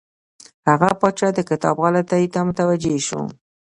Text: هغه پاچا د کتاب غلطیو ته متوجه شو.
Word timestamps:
هغه 0.69 0.89
پاچا 0.99 1.27
د 1.35 1.39
کتاب 1.49 1.75
غلطیو 1.83 2.31
ته 2.33 2.39
متوجه 2.47 2.95
شو. 3.07 3.21